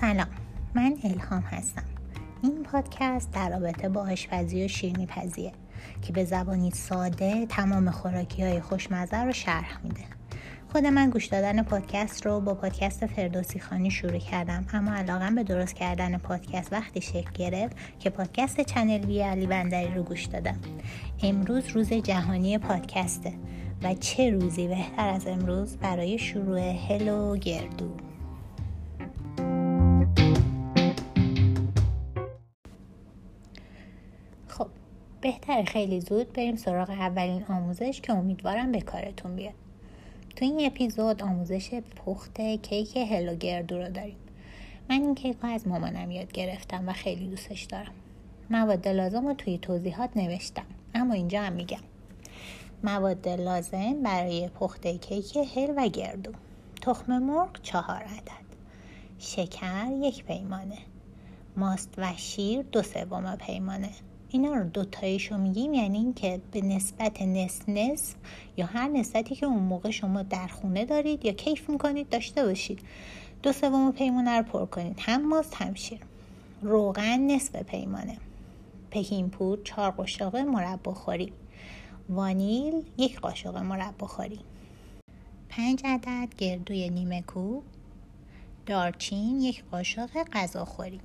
[0.00, 0.26] سلام
[0.74, 1.84] من الهام هستم.
[2.42, 5.52] این پادکست در رابطه با آشپزی و شیرینی پزیه
[6.02, 10.00] که به زبانی ساده تمام خوراکی های خوشمزه رو شرح میده.
[10.72, 15.42] خود من گوش دادن پادکست رو با پادکست فردوسی خانی شروع کردم اما علاقم به
[15.42, 20.58] درست کردن پادکست وقتی شکل گرفت که پادکست چنل وی علی بندری رو گوش دادم.
[21.22, 23.32] امروز روز جهانی پادکسته
[23.82, 27.96] و چه روزی بهتر از امروز برای شروع هلو گردو.
[35.20, 39.54] بهتر خیلی زود بریم سراغ اولین آموزش که امیدوارم به کارتون بیاد.
[40.36, 44.16] تو این اپیزود آموزش پخت کیک هلو گردو رو داریم.
[44.90, 47.92] من این کیک رو از مامانم یاد گرفتم و خیلی دوستش دارم.
[48.50, 51.82] مواد لازم رو توی توضیحات نوشتم اما اینجا هم میگم.
[52.84, 56.32] مواد لازم برای پخت کیک هل و گردو.
[56.82, 58.48] تخم مرغ چهار عدد.
[59.18, 60.78] شکر یک پیمانه.
[61.56, 63.90] ماست و شیر دو سوم پیمانه.
[64.30, 68.14] اینا رو دوتاییشو میگیم یعنی اینکه به نسبت نصف نصف
[68.56, 72.80] یا هر نسبتی که اون موقع شما در خونه دارید یا کیف می‌کنید داشته باشید.
[73.42, 74.96] دو سوم پیمانه رو پر کنید.
[74.98, 76.00] هم ماست هم شیر.
[76.62, 78.16] روغن نصف پیمانه.
[78.90, 81.32] پکین پود چهار قاشق مربا خوری.
[82.08, 84.40] وانیل یک قاشق مربا خوری.
[85.48, 87.62] پنج عدد گردوی نیمه کوب
[88.66, 91.00] دارچین یک قاشق غذاخوری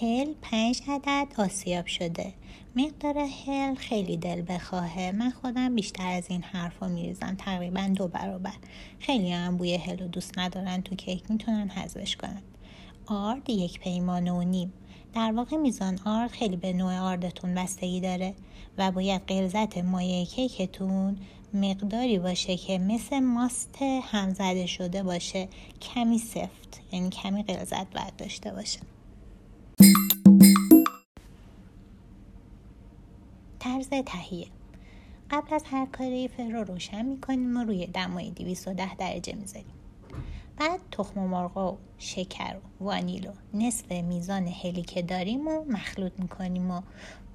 [0.00, 2.32] هل پنج عدد آسیاب شده.
[2.76, 5.12] مقدار هل خیلی دل بخواهه.
[5.12, 7.34] من خودم بیشتر از این حرفا میریزم.
[7.38, 8.54] تقریبا دو برابر.
[8.98, 12.42] خیلی هم بوی هل و دوست ندارن تو کیک می‌تونن حذفش کنن.
[13.06, 14.72] آرد یک پیمانه و نیم.
[15.14, 18.34] در واقع میزان آرد خیلی به نوع آردتون بستگی داره
[18.78, 21.16] و باید غلظت مایه کیکتون
[21.54, 25.48] مقداری باشه که مثل ماست همزده شده باشه.
[25.80, 28.78] کمی سفت یعنی کمی غلظت باید داشته باشه.
[33.66, 34.46] طرز تهیه.
[35.30, 39.74] قبل از هر کاری فر رو روشن می‌کنیم و روی دمای 210 درجه می‌ذاریم.
[40.56, 46.12] بعد تخم مرغ و شکر و وانیل و نصف میزان هلی که داریم و مخلوط
[46.18, 46.80] می‌کنیم و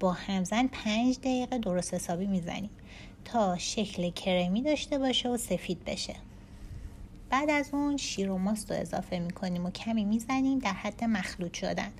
[0.00, 2.70] با همزن پنج دقیقه درست حسابی می‌زنیم
[3.24, 6.14] تا شکل کرمی داشته باشه و سفید بشه.
[7.30, 11.54] بعد از اون شیر و ماست رو اضافه می‌کنیم و کمی می‌زنیم در حد مخلوط
[11.54, 11.92] شدن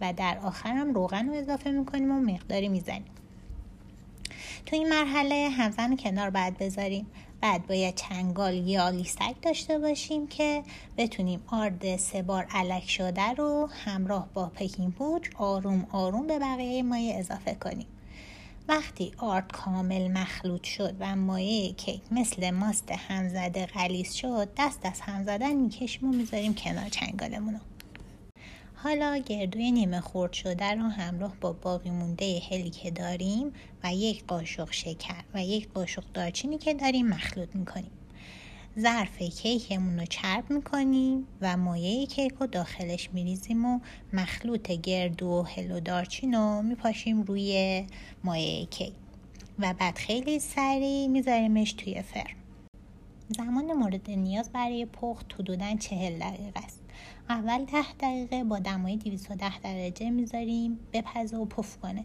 [0.00, 3.04] و در آخر هم روغن رو اضافه می‌کنیم و مقداری می‌زنیم.
[4.66, 7.06] تو این مرحله همزن کنار بعد بذاریم.
[7.40, 10.62] بعد باید چنگال یا لیستک داشته باشیم که
[10.96, 16.82] بتونیم آرد سه بار علک شده رو همراه با پکین پودر آروم آروم به بقیه
[16.82, 17.86] مایه اضافه کنیم.
[18.68, 25.00] وقتی آرد کامل مخلوط شد و مایه کیک مثل ماست همزده غلیز شد دست از
[25.00, 27.60] هم زدن می‌کشیم و می‌ذاریم کنار چنگالمون
[28.82, 33.52] حالا گردوی نیمه خورد شده رو همراه با باقی مونده هلی که داریم
[33.84, 37.90] و یک قاشق شکر و یک قاشق دارچینی که داریم مخلوط می‌کنیم.
[38.78, 43.80] ظرف کیکمون رو چرب می‌کنیم و مایه کیک رو داخلش میریزیم و
[44.12, 47.84] مخلوط گردو و هل و دارچین رو میپاشیم روی
[48.24, 48.92] مایه کیک.
[49.58, 52.39] و بعد خیلی سریع میذاریمش توی فرم.
[53.36, 56.80] زمان مورد نیاز برای پخت حدودا چهل دقیقه است.
[57.28, 62.04] اول ده دقیقه با دمای 210 درجه می‌ذاریم بپزه و پف کنه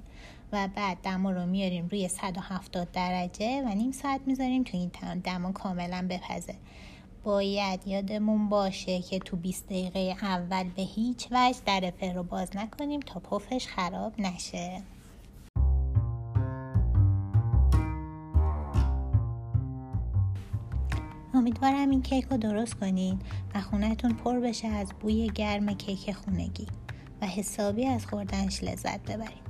[0.51, 4.91] و بعد دما رو میاریم روی 170 درجه و نیم ساعت می‌ذاریم تو این
[5.23, 6.55] دما کاملا بپزه.
[7.23, 12.99] باید یادمون باشه که تو 20 دقیقه اول به هیچ وجه در رو باز نکنیم
[12.99, 14.81] تا پفش خراب نشه.
[21.35, 23.19] امیدوارم این کیک رو درست کنین
[23.55, 26.67] و خونهتون پر بشه از بوی گرم کیک خونگی
[27.21, 29.45] و حسابی از خوردنش لذت ببرید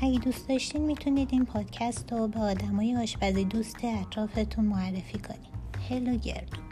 [0.00, 5.56] اگه دوست داشتین می‌تونید این پادکست رو به آدمای آشپزی دوست اطرافتون معرفی کنید
[5.90, 6.65] هلو گردو.